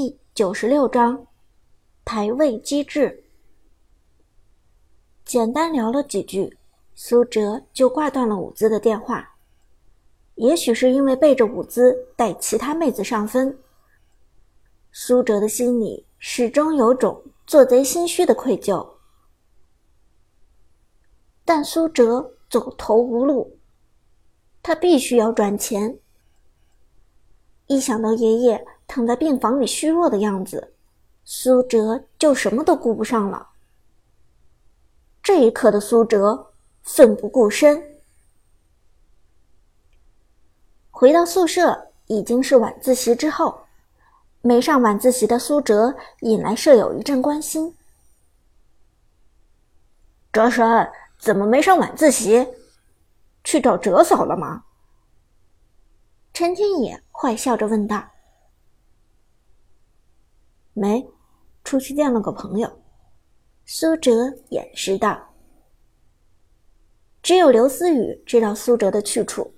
[0.00, 1.26] 第九十六章
[2.04, 3.24] 排位机制。
[5.24, 6.56] 简单聊了几句，
[6.94, 9.34] 苏哲就挂断了舞姿的电话。
[10.36, 13.58] 也许是因为背着舞姿带其他妹子上分，
[14.92, 18.88] 苏哲的心里始终有种做贼心虚的愧疚。
[21.44, 23.58] 但苏哲走投无路，
[24.62, 25.98] 他必须要赚钱。
[27.66, 30.72] 一想到爷爷躺在病房里虚弱的样子，
[31.24, 33.50] 苏哲就什么都顾不上了。
[35.22, 36.52] 这一刻的苏哲
[36.82, 38.00] 奋不顾身。
[40.90, 43.66] 回到宿舍已经是晚自习之后，
[44.40, 47.76] 没上晚自习的苏哲引来舍友一阵关心
[50.32, 52.48] ：“哲神怎么没上晚自习？
[53.44, 54.64] 去找哲嫂了吗？”
[56.32, 57.00] 陈天野。
[57.20, 58.00] 坏笑着问道
[60.78, 61.06] ：“没，
[61.64, 62.70] 出去见了个朋友。”
[63.66, 65.20] 苏哲掩饰道。
[67.22, 69.52] 只有刘思雨知道苏哲的去处，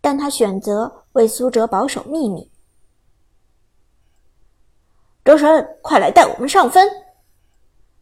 [0.00, 2.50] 但他选择为苏哲保守秘密。
[5.24, 6.88] 周神，快来带我们上分！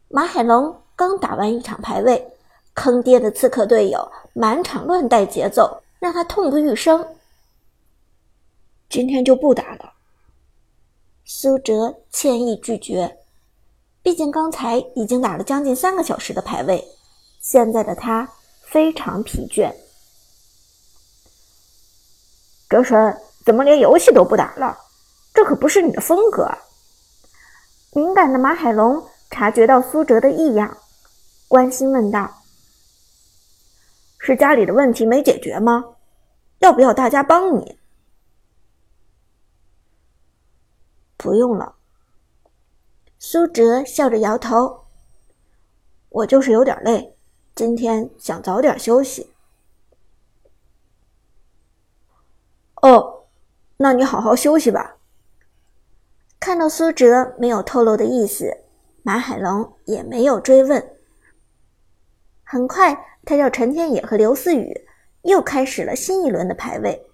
[0.09, 2.25] 马海龙刚打完一场排位，
[2.73, 7.15] 坑爹的刺客队友满场乱带节奏，让他痛不欲生。
[8.89, 9.92] 今天就不打了。
[11.25, 13.17] 苏哲歉意拒绝，
[14.01, 16.85] 毕竟刚才已经打了将近三个小时的排位，
[17.39, 18.29] 现在的他
[18.61, 19.73] 非常疲倦。
[22.69, 24.77] 哲神，怎么连游戏都不打了？
[25.33, 26.49] 这可不是你的风格。
[27.93, 30.77] 敏感的马海龙察觉到苏哲的异样，
[31.47, 32.29] 关心问道
[34.19, 35.85] ：“是家里的问题没解决吗？
[36.59, 37.77] 要不要大家帮你？”
[41.23, 41.75] 不用了，
[43.17, 44.87] 苏哲笑着摇头。
[46.09, 47.15] 我就是有点累，
[47.55, 49.33] 今天想早点休息。
[52.81, 53.23] 哦，
[53.77, 54.97] 那你好好休息吧。
[56.41, 58.57] 看到苏哲没有透露的意思，
[59.01, 60.97] 马海龙也没有追问。
[62.43, 64.85] 很快，他叫陈天野和刘思雨
[65.21, 67.09] 又开始了新一轮的排位。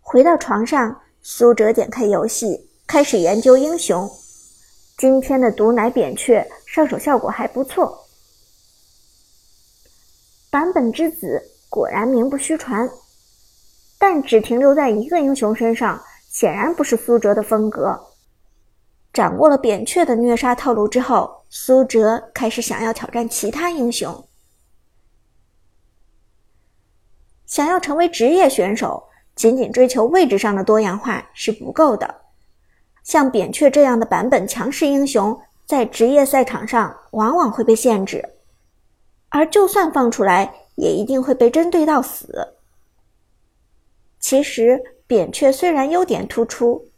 [0.00, 1.02] 回到床上。
[1.28, 4.08] 苏哲点开游戏，开始研究英雄。
[4.96, 8.06] 今天的毒奶扁鹊上手效果还不错。
[10.50, 12.88] 版本之子果然名不虚传，
[13.98, 16.00] 但只停留在一个英雄身上，
[16.30, 18.00] 显然不是苏哲的风格。
[19.12, 24.28] 掌握了扁鹊的虐杀套路之后，苏哲开始想要挑战其他英雄。
[27.46, 29.08] 想要成为职业选手。
[29.36, 32.22] 仅仅追求位置上的多样化是不够的，
[33.04, 38.30] 像扁鹊这样的版本强势英雄，在职业赛场上往往会被限制，
[39.28, 42.54] 而就算放出来，也一定会被针对到死。
[44.18, 46.88] 其实，扁鹊虽然优点突出，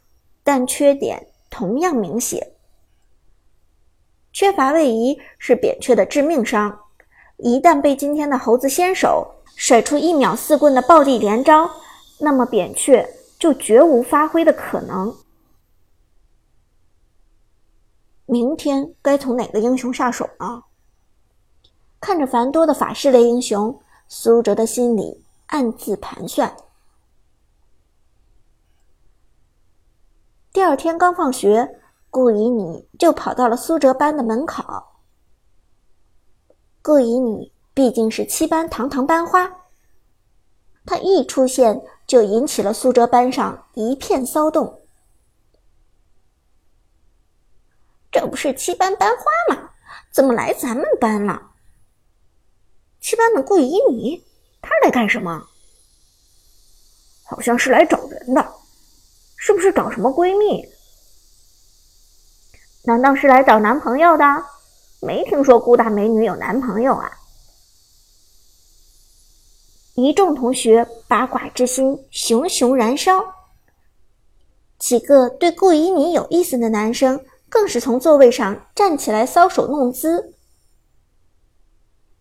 [0.41, 2.53] 但缺点同样明显，
[4.31, 6.79] 缺乏位移是扁鹊的致命伤，
[7.35, 11.69] 一旦被今天的猴子先手甩出一秒四棍的暴力连招。
[12.19, 13.07] 那么扁鹊
[13.39, 15.15] 就绝无发挥的可能。
[18.25, 20.63] 明天该从哪个英雄下手呢？
[21.99, 26.55] 看着繁多的法师类英雄，苏哲的心里暗自盘算。
[30.53, 34.63] 第二天刚放学，顾以你就跑到了苏哲班的门口。
[36.81, 39.58] 顾以你毕竟是七班堂堂班花，
[40.85, 41.81] 他一出现。
[42.09, 44.81] 就引起了苏哲班上一片骚动。
[48.11, 49.69] 这不是七班班花吗？
[50.09, 51.51] 怎么来咱们班了？
[52.99, 54.25] 七班的顾依妮，
[54.59, 55.49] 她来干什么？
[57.25, 58.43] 好像是来找人的，
[59.37, 60.67] 是不是找什么闺蜜？
[62.85, 64.25] 难道是来找男朋友的？
[64.99, 67.18] 没听说顾大美女有男朋友啊？
[70.01, 73.35] 一众同学八卦之心熊熊燃烧，
[74.77, 80.33] 几个对顾以你有意思的男生更是从座位上站起来搔首弄姿。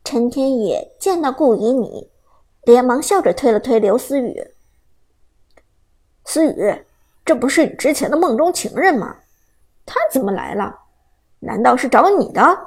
[0.03, 2.11] 陈天野见到顾以你，
[2.63, 4.51] 连忙笑着推了推刘思雨
[6.25, 6.85] ：“思雨，
[7.25, 9.19] 这不是你之前的梦中情人吗？
[9.87, 10.81] 他怎么来了？
[11.41, 12.59] 难道是找你的？”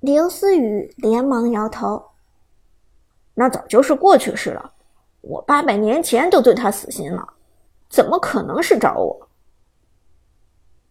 [0.00, 2.02] 刘思雨连忙摇头。
[3.38, 4.72] 那早就是过去式了，
[5.20, 7.34] 我八百年前都对他死心了。
[7.90, 9.28] 怎么可能是找我？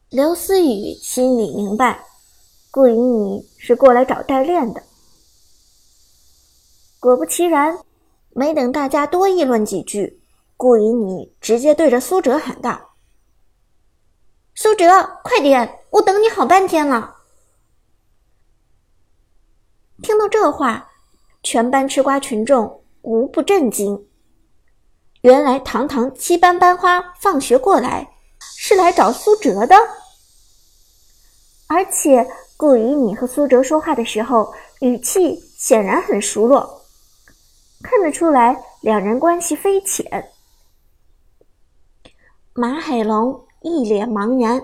[0.10, 2.06] 刘思雨心里明白，
[2.70, 4.84] 顾以你是过来找代练的。
[7.00, 7.80] 果不其然，
[8.30, 10.22] 没等大家多议论几句，
[10.56, 12.92] 顾以你直接对着苏哲喊道
[14.54, 14.86] ：“苏哲，
[15.24, 15.80] 快点！
[15.90, 17.16] 我等你好半天了。”
[20.04, 20.92] 听到这话，
[21.46, 24.08] 全班吃瓜群众无不震惊。
[25.22, 28.10] 原来堂堂七班班花放学过来
[28.40, 29.76] 是来找苏哲的，
[31.68, 32.28] 而且
[32.58, 34.52] 顾以你和苏哲说话的时候
[34.82, 36.82] 语气显然很熟络，
[37.84, 40.32] 看得出来两人关系非浅。
[42.54, 44.60] 马海龙一脸茫然：“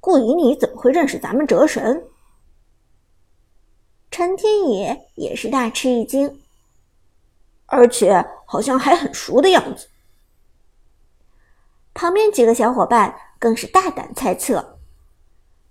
[0.00, 2.04] 顾以你怎么会认识咱们哲神？”
[4.12, 6.40] 陈天野也是大吃一惊。
[7.66, 9.88] 而且好像还很熟的样子。
[11.94, 14.78] 旁边几个小伙伴更是大胆猜测：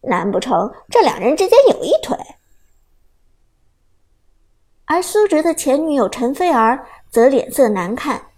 [0.01, 2.17] 难不成这两人之间有一腿？
[4.85, 8.29] 而苏哲的前女友陈菲儿则脸色难看，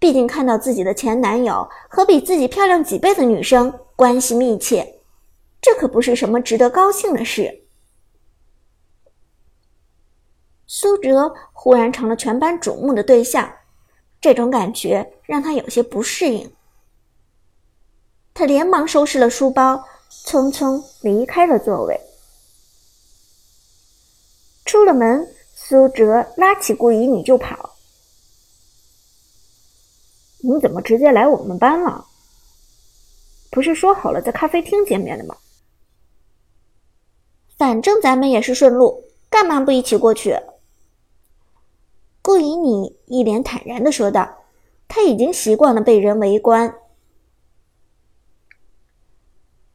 [0.00, 4.96] 毕竟看到自己的前男友和比自己漂亮几倍的女生关系密切，
[5.60, 7.61] 这可不是什么值得高兴的事。
[10.82, 13.48] 苏哲忽然成了全班瞩目的对象，
[14.20, 16.52] 这种感觉让他有些不适应。
[18.34, 19.84] 他连忙收拾了书包，
[20.26, 22.00] 匆匆离开了座位。
[24.64, 27.76] 出了门，苏哲拉起顾以你就跑
[30.42, 32.04] ：“你怎么直接来我们班了？
[33.52, 35.36] 不是说好了在咖啡厅见面的吗？
[37.56, 40.36] 反正咱们也是顺路，干嘛不一起过去？”
[42.22, 44.38] 顾以你一脸坦然的说道
[44.86, 46.72] ：“他已经习惯了被人围观。”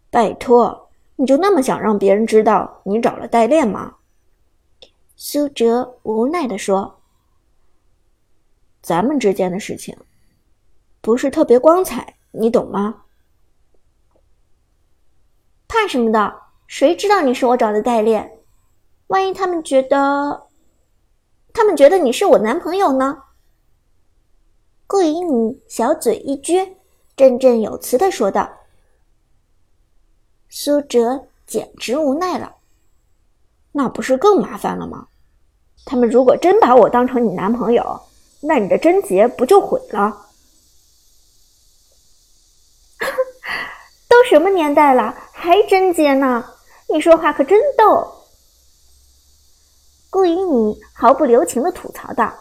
[0.10, 3.98] 拜托，你就那么想让别人知道你找了代练吗？”
[5.18, 7.02] 苏哲无奈的说
[8.82, 9.98] ：“咱们之间的事情
[11.02, 13.04] 不是特别光彩，你懂吗？”
[15.68, 16.34] 怕什么的？
[16.66, 18.40] 谁知道你是我找的代练？
[19.08, 20.47] 万一他们觉得……
[21.58, 23.24] 他们觉得你是我男朋友呢。
[24.86, 26.74] 顾以你小嘴一撅，
[27.16, 28.48] 振振有词的说道。
[30.50, 32.58] 苏哲简直无奈了，
[33.72, 35.08] 那不是更麻烦了吗？
[35.84, 38.02] 他们如果真把我当成你男朋友，
[38.42, 40.28] 那你的贞洁不就毁了？
[44.08, 46.54] 都什么年代了，还贞洁呢？
[46.88, 48.14] 你说话可真逗。
[50.10, 52.34] 顾以你毫不留情的吐槽道：“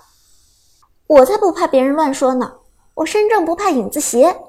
[1.06, 2.60] 我才不怕别人乱说呢，
[2.94, 4.40] 我身正不怕影子斜。”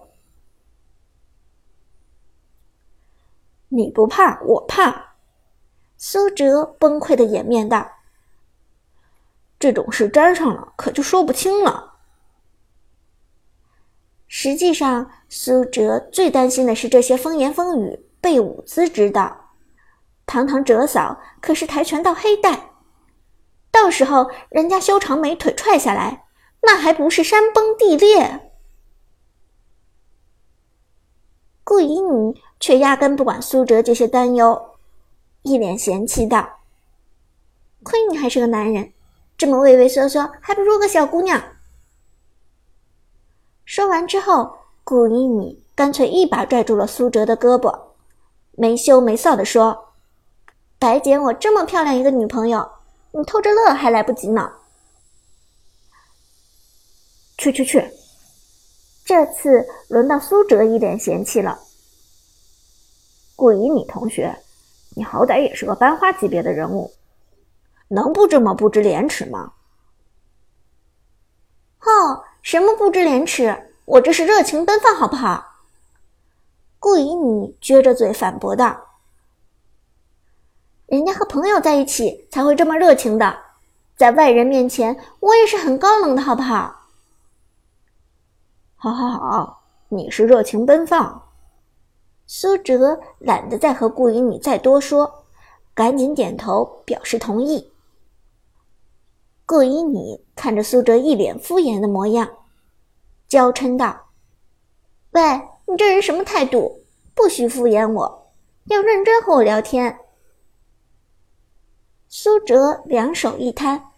[3.69, 5.15] 你不怕，我怕。
[5.97, 7.89] 苏哲崩溃的掩面道
[9.59, 11.95] ：“这种事沾上了，可就说不清了。”
[14.29, 19.51] 实际上，苏哲最担心的是这些风言风语被伍兹知道。
[20.25, 22.66] 堂堂哲嫂可是跆拳道黑带。
[23.79, 26.25] 到时候人家修长美腿踹下来，
[26.63, 28.51] 那还不是山崩地裂？
[31.63, 34.71] 顾以你却压根不管苏哲这些担忧，
[35.43, 36.57] 一脸嫌弃道
[37.83, 38.93] ：“亏你还是个男人，
[39.37, 41.39] 这么畏畏缩缩，还不如个小姑娘。”
[43.63, 47.79] 说完之后，顾以你干脆一把拽住了苏哲的胳膊，
[48.53, 49.93] 没羞没臊的说
[50.79, 52.67] ：“白捡我这么漂亮一个女朋友。”
[53.11, 54.53] 你偷着乐还来不及呢！
[57.37, 57.91] 去去去！
[59.05, 61.59] 这次轮到苏哲一脸嫌弃了。
[63.35, 64.37] 顾以你同学，
[64.95, 66.91] 你好歹也是个班花级别的人物，
[67.89, 69.53] 能不这么不知廉耻吗？
[71.81, 73.71] 哦，什么不知廉耻？
[73.85, 75.61] 我这是热情奔放，好不好？
[76.79, 78.86] 顾以你撅着嘴反驳道。
[80.87, 83.37] 人家和朋友在一起才会这么热情的，
[83.97, 86.83] 在外人面前，我也是很高冷的，好不好？
[88.77, 91.23] 好，好，好，你是热情奔放。
[92.25, 95.25] 苏哲懒得再和顾以你再多说，
[95.73, 97.69] 赶紧点头表示同意。
[99.45, 102.29] 顾以你看着苏哲一脸敷衍的模样，
[103.27, 104.05] 娇嗔道
[105.11, 105.21] ：“喂，
[105.65, 106.81] 你这人什么态度？
[107.13, 108.31] 不许敷衍我，
[108.67, 109.99] 要认真和我聊天。”
[112.09, 113.91] 苏哲两手一摊：“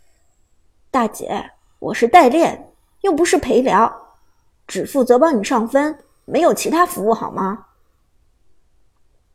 [0.90, 4.18] 大姐，我是代练，又不是陪聊，
[4.66, 7.68] 只负责帮你上分，没有其他服务，好吗？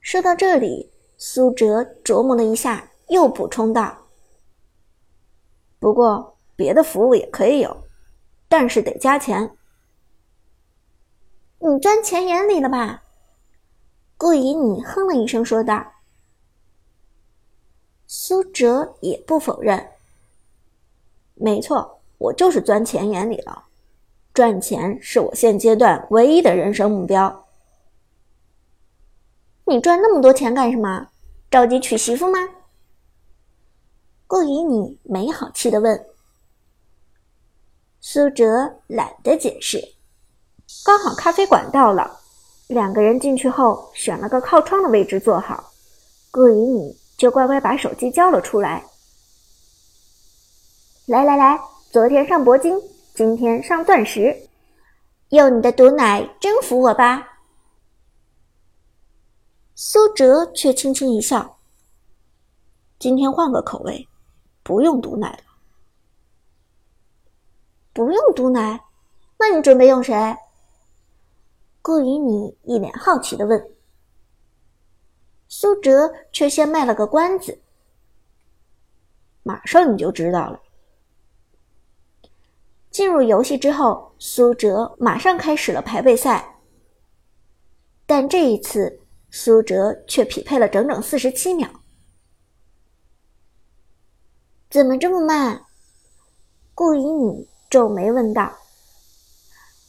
[0.00, 3.96] 说到这里，苏哲琢磨了一下，又补充道
[5.78, 7.84] ：“不过别的服务也可以有，
[8.48, 9.56] 但是得加钱。”
[11.62, 13.04] 你钻钱眼里了吧？
[14.16, 15.92] 顾以你哼了一声说道。
[18.16, 19.88] 苏哲也不否认
[21.34, 23.64] ：“没错，我就是钻钱眼里了。”
[24.32, 27.44] 赚钱是我现阶段唯一的人生目标。
[29.64, 31.08] 你赚那么多钱干什么？
[31.50, 32.38] 着急娶媳妇吗？
[34.28, 36.06] 顾以你没好气的问。
[38.00, 39.96] 苏哲懒得解释。
[40.84, 42.20] 刚好咖啡馆到了，
[42.68, 45.72] 两个人进去后选了个靠窗的位置坐好，
[46.30, 48.84] 顾以你就乖乖把手机交了出来。
[51.06, 51.58] 来来来，
[51.90, 52.78] 昨天上铂金。
[53.14, 54.36] 今天上钻石，
[55.30, 57.38] 用你的毒奶征服我吧！
[59.74, 61.56] 苏哲却轻轻一笑
[63.00, 64.06] ：“今天换个口味，
[64.62, 65.44] 不用毒奶了。
[67.94, 68.84] ”“不用毒奶？
[69.38, 70.36] 那你准备用谁？”
[71.80, 73.73] 顾以你一脸好奇的问。
[75.56, 77.60] 苏哲却先卖了个关子
[79.44, 80.60] ：“马上你就知道了。”
[82.90, 86.56] 进入游戏之后，苏哲马上开始了排位赛。
[88.04, 88.98] 但这一次，
[89.30, 91.68] 苏哲却匹配了整整四十七秒。
[94.68, 95.64] 怎么这么慢？
[96.74, 98.52] 顾以你皱眉问道：“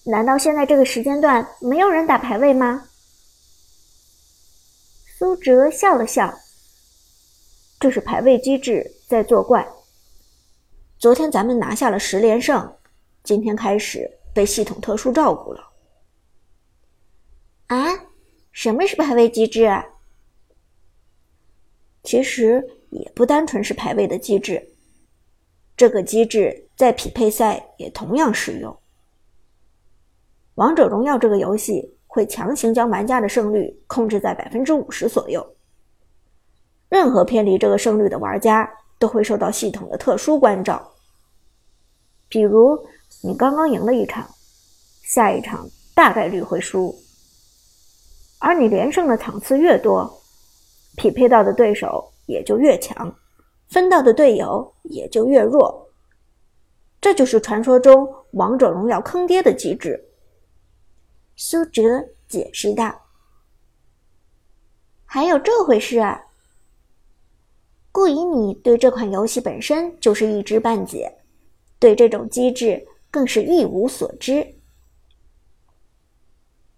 [0.06, 2.88] 难道现在这个时间段没有人打排位吗？”
[5.18, 6.38] 苏哲笑了笑
[7.80, 9.66] ：“这是排位机制在作怪。
[11.00, 12.76] 昨天咱们拿下了十连胜。”
[13.24, 15.72] 今天开始被系统特殊照顾了。
[17.68, 17.88] 啊，
[18.52, 19.70] 什么是排位机制？
[22.04, 24.76] 其实也不单纯是排位的机制，
[25.78, 28.78] 这个机制在匹配赛也同样适用。
[30.56, 35.46] 王者荣耀这个游戏会强行将玩家的胜率控制在百分之五十左右，
[36.88, 40.94] 任何偏离这个胜率的玩家都会受到系统的特殊关照，
[42.30, 42.80] 比如。
[43.22, 44.28] 你刚刚赢了一场，
[45.04, 46.94] 下一场大概率会输。
[48.40, 50.22] 而你连胜的场次越多，
[50.96, 53.16] 匹配到的对手也就越强，
[53.70, 55.90] 分到的队友也就越弱。
[57.00, 60.05] 这就是传说中王者荣耀坑爹的机制。
[61.36, 61.82] 苏哲
[62.28, 63.04] 解释道
[65.06, 66.26] ：“还有这回事啊？
[67.92, 71.20] 顾以你对这款游戏本身就是一知半解，
[71.80, 74.56] 对这种机制。”更是一无所知。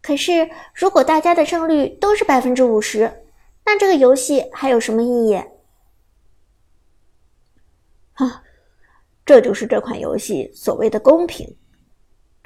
[0.04, 3.24] 可是，如果大家的胜率都是百分之五十，
[3.66, 5.34] 那这个游戏还有什么意义？
[8.14, 8.44] 啊，
[9.26, 11.58] 这就是这款游戏所谓的公平。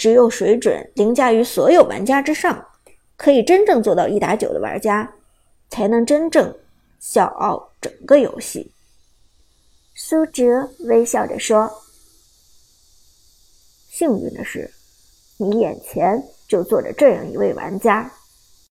[0.02, 2.66] 只有水准凌驾于所有玩家之上，
[3.18, 5.14] 可以真正做到一打九的玩家，
[5.70, 6.58] 才能真正
[7.00, 8.72] 笑傲整个游戏。
[9.94, 11.72] 苏哲微笑着说。
[13.92, 14.74] 幸运的是，
[15.38, 18.12] 你眼前就坐着这样一位玩家。